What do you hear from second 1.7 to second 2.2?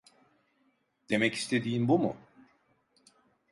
bu mu?